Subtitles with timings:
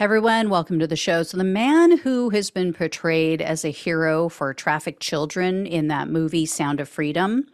[0.00, 1.24] Everyone, welcome to the show.
[1.24, 6.08] So, the man who has been portrayed as a hero for trafficked children in that
[6.08, 7.46] movie, Sound of Freedom,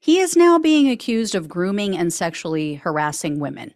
[0.00, 3.72] he is now being accused of grooming and sexually harassing women.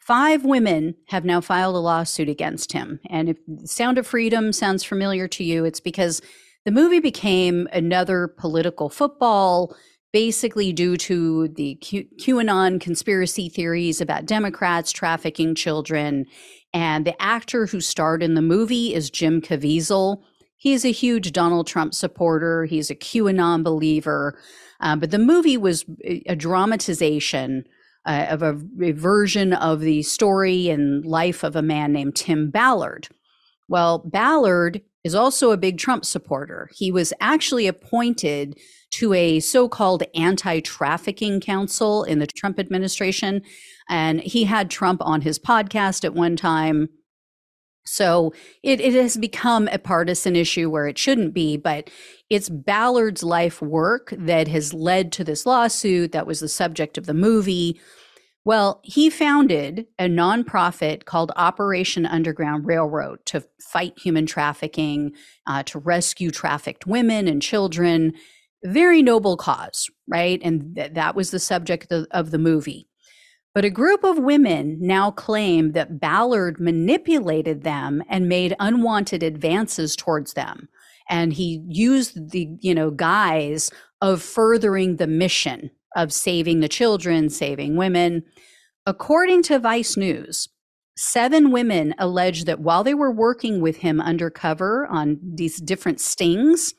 [0.00, 2.98] Five women have now filed a lawsuit against him.
[3.08, 6.20] And if Sound of Freedom sounds familiar to you, it's because
[6.64, 9.76] the movie became another political football
[10.12, 16.26] basically due to the Q- QAnon conspiracy theories about Democrats trafficking children.
[16.72, 20.22] And the actor who starred in the movie is Jim Caviezel.
[20.56, 22.64] He's a huge Donald Trump supporter.
[22.64, 24.38] He's a QAnon believer.
[24.80, 27.64] Uh, but the movie was a dramatization
[28.06, 32.50] uh, of a, a version of the story and life of a man named Tim
[32.50, 33.08] Ballard.
[33.68, 36.68] Well, Ballard is also a big Trump supporter.
[36.74, 38.58] He was actually appointed
[38.92, 43.42] to a so called anti trafficking council in the Trump administration.
[43.88, 46.88] And he had Trump on his podcast at one time.
[47.86, 48.32] So
[48.62, 51.90] it, it has become a partisan issue where it shouldn't be, but
[52.28, 57.06] it's Ballard's life work that has led to this lawsuit that was the subject of
[57.06, 57.80] the movie.
[58.44, 65.12] Well, he founded a nonprofit called Operation Underground Railroad to fight human trafficking,
[65.46, 68.14] uh, to rescue trafficked women and children
[68.64, 70.40] very noble cause, right?
[70.42, 72.88] And th- that was the subject of, of the movie.
[73.54, 79.96] But a group of women now claim that Ballard manipulated them and made unwanted advances
[79.96, 80.68] towards them.
[81.08, 87.28] And he used the, you know, guise of furthering the mission of saving the children,
[87.28, 88.22] saving women.
[88.86, 90.48] According to Vice News,
[90.96, 96.74] seven women allege that while they were working with him undercover on these different stings,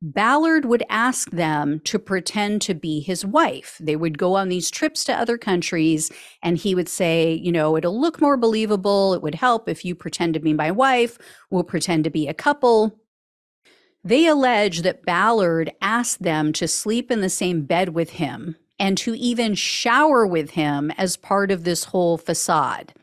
[0.00, 3.76] Ballard would ask them to pretend to be his wife.
[3.80, 7.76] They would go on these trips to other countries, and he would say, You know,
[7.76, 9.12] it'll look more believable.
[9.12, 11.18] It would help if you pretend to be my wife.
[11.50, 12.96] We'll pretend to be a couple.
[14.08, 18.96] They allege that Ballard asked them to sleep in the same bed with him and
[18.96, 22.94] to even shower with him as part of this whole facade.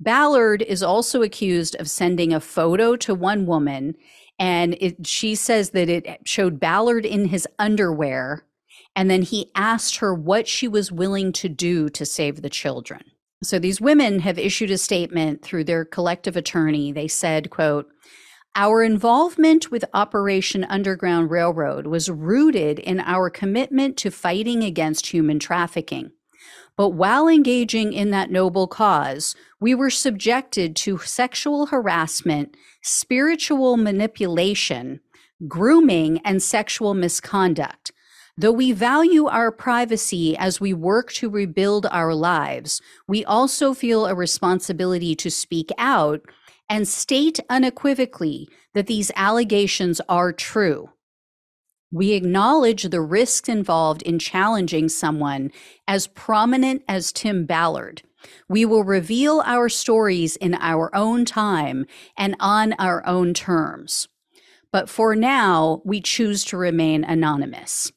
[0.00, 3.96] Ballard is also accused of sending a photo to one woman
[4.38, 8.46] and it, she says that it showed Ballard in his underwear.
[8.96, 13.02] And then he asked her what she was willing to do to save the children.
[13.42, 16.92] So these women have issued a statement through their collective attorney.
[16.92, 17.90] They said, quote,
[18.56, 25.38] our involvement with Operation Underground Railroad was rooted in our commitment to fighting against human
[25.38, 26.10] trafficking.
[26.76, 35.00] But while engaging in that noble cause, we were subjected to sexual harassment spiritual manipulation,
[35.46, 37.92] grooming, and sexual misconduct.
[38.38, 44.06] Though we value our privacy as we work to rebuild our lives, we also feel
[44.06, 46.22] a responsibility to speak out
[46.70, 50.88] and state unequivocally that these allegations are true.
[51.92, 55.50] We acknowledge the risks involved in challenging someone
[55.86, 58.02] as prominent as Tim Ballard
[58.48, 61.86] we will reveal our stories in our own time
[62.16, 64.08] and on our own terms.
[64.72, 67.92] But for now, we choose to remain anonymous.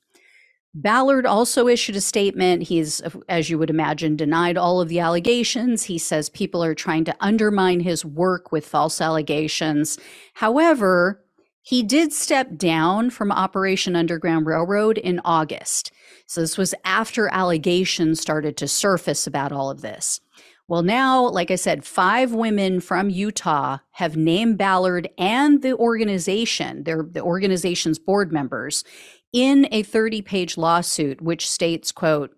[0.75, 2.63] Ballard also issued a statement.
[2.63, 5.83] He's, as you would imagine, denied all of the allegations.
[5.83, 9.99] He says people are trying to undermine his work with false allegations.
[10.33, 11.23] However,
[11.61, 15.91] he did step down from Operation Underground Railroad in August.
[16.25, 20.19] So this was after allegations started to surface about all of this.
[20.67, 26.83] Well, now, like I said, five women from Utah have named Ballard and the organization,
[26.83, 28.83] they're the organization's board members,
[29.33, 32.35] in a 30-page lawsuit which states, quote,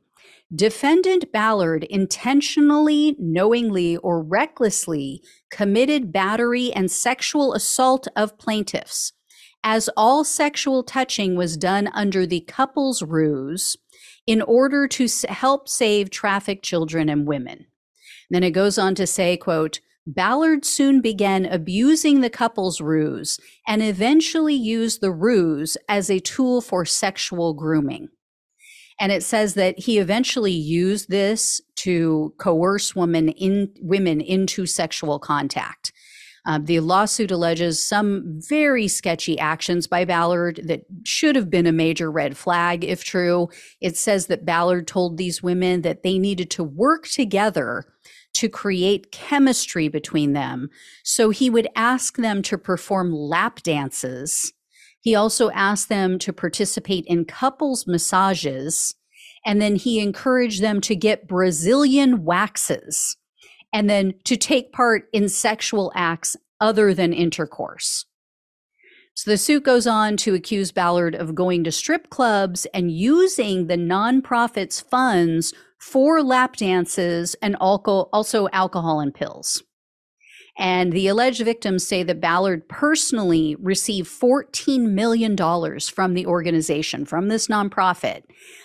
[0.54, 9.12] Defendant Ballard intentionally, knowingly, or recklessly committed battery and sexual assault of plaintiffs,
[9.64, 13.76] as all sexual touching was done under the couple's ruse
[14.28, 17.66] in order to help save trafficked children and women.
[18.30, 23.82] Then it goes on to say, quote, Ballard soon began abusing the couple's ruse and
[23.82, 28.10] eventually used the ruse as a tool for sexual grooming.
[29.00, 35.20] And it says that he eventually used this to coerce women in women into sexual
[35.20, 35.92] contact.
[36.48, 41.72] Uh, the lawsuit alleges some very sketchy actions by Ballard that should have been a
[41.72, 43.50] major red flag if true.
[43.82, 47.86] It says that Ballard told these women that they needed to work together
[48.46, 50.70] to create chemistry between them.
[51.04, 54.54] So he would ask them to perform lap dances.
[55.02, 58.94] He also asked them to participate in couples massages.
[59.48, 63.18] And then he encouraged them to get Brazilian waxes
[63.74, 68.06] and then to take part in sexual acts other than intercourse.
[69.16, 73.66] So the suit goes on to accuse Ballard of going to strip clubs and using
[73.66, 79.64] the nonprofit's funds for lap dances and also alcohol and pills.
[80.58, 85.36] And the alleged victims say that Ballard personally received $14 million
[85.82, 88.24] from the organization, from this nonprofit.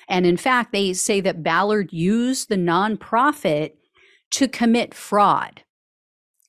[0.09, 3.73] And in fact, they say that Ballard used the nonprofit
[4.31, 5.65] to commit fraud.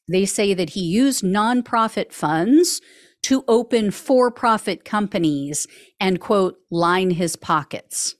[0.07, 2.79] They say that he used nonprofit funds
[3.23, 5.67] to open for profit companies
[5.99, 8.15] and, quote, line his pockets.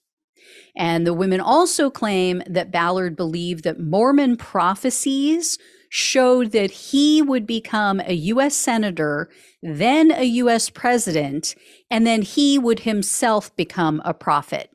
[0.75, 5.57] And the women also claim that Ballard believed that Mormon prophecies
[5.89, 8.55] showed that he would become a U.S.
[8.55, 9.29] Senator,
[9.61, 10.69] then a U.S.
[10.69, 11.53] President,
[11.89, 14.69] and then he would himself become a prophet.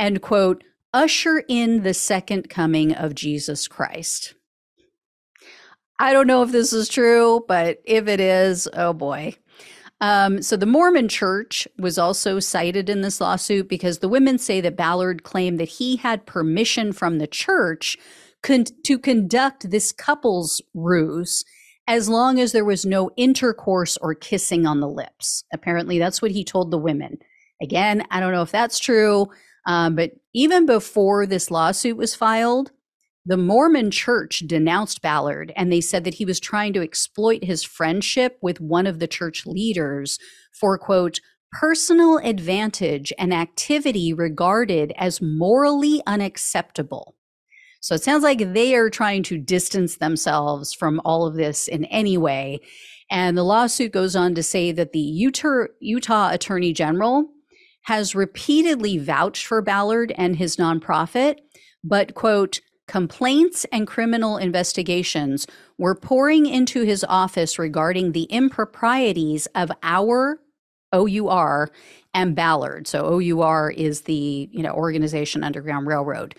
[0.00, 4.34] And, quote, usher in the second coming of Jesus Christ.
[6.00, 9.36] I don't know if this is true, but if it is, oh boy.
[10.00, 14.60] Um, so the Mormon church was also cited in this lawsuit because the women say
[14.60, 17.96] that Ballard claimed that he had permission from the church
[18.42, 21.44] con- to conduct this couple's ruse
[21.88, 25.42] as long as there was no intercourse or kissing on the lips.
[25.52, 27.18] Apparently, that's what he told the women.
[27.60, 29.28] Again, I don't know if that's true,
[29.66, 32.70] um, but even before this lawsuit was filed,
[33.28, 37.62] the Mormon church denounced Ballard and they said that he was trying to exploit his
[37.62, 40.18] friendship with one of the church leaders
[40.50, 41.20] for, quote,
[41.52, 47.16] personal advantage and activity regarded as morally unacceptable.
[47.80, 51.84] So it sounds like they are trying to distance themselves from all of this in
[51.86, 52.60] any way.
[53.10, 57.28] And the lawsuit goes on to say that the Utah, Utah Attorney General
[57.82, 61.40] has repeatedly vouched for Ballard and his nonprofit,
[61.84, 65.46] but, quote, Complaints and criminal investigations
[65.76, 70.40] were pouring into his office regarding the improprieties of our
[70.92, 71.70] OUR
[72.14, 72.86] and Ballard.
[72.86, 76.34] So OUR is the you know organization Underground Railroad.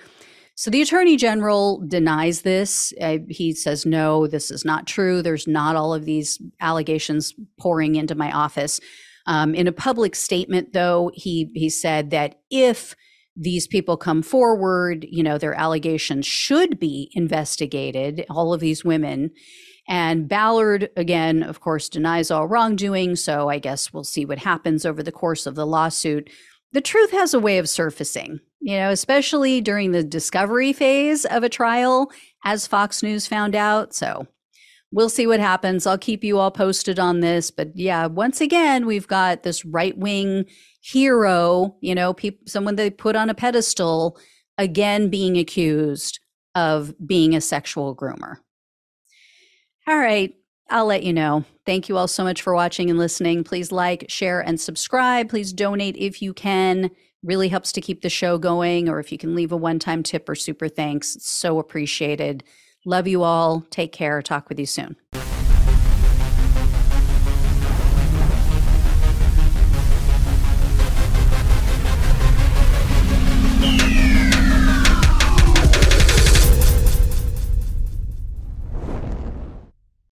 [0.56, 2.92] So the attorney general denies this.
[3.00, 5.22] Uh, he says, no, this is not true.
[5.22, 8.82] There's not all of these allegations pouring into my office.
[9.26, 12.96] Um, in a public statement, though, he he said that if
[13.40, 19.32] these people come forward, you know, their allegations should be investigated, all of these women.
[19.88, 23.16] And Ballard, again, of course, denies all wrongdoing.
[23.16, 26.30] So I guess we'll see what happens over the course of the lawsuit.
[26.74, 31.44] The truth has a way of surfacing, you know, especially during the discovery phase of
[31.44, 32.12] a trial,
[32.44, 33.96] as Fox News found out.
[33.96, 34.28] So
[34.92, 35.86] we'll see what happens.
[35.86, 37.52] I'll keep you all posted on this.
[37.52, 40.46] But yeah, once again, we've got this right wing
[40.82, 42.16] hero, you know,
[42.46, 44.18] someone they put on a pedestal,
[44.58, 46.20] again being accused
[46.56, 48.38] of being a sexual groomer.
[49.88, 50.36] All right,
[50.70, 51.46] I'll let you know.
[51.66, 53.44] Thank you all so much for watching and listening.
[53.44, 55.30] Please like, share, and subscribe.
[55.30, 56.92] Please donate if you can.
[57.24, 58.88] Really helps to keep the show going.
[58.88, 62.44] Or if you can leave a one time tip or super thanks, it's so appreciated.
[62.90, 63.64] Love you all.
[63.70, 64.20] Take care.
[64.20, 64.96] Talk with you soon.